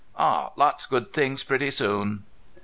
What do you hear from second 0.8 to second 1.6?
good things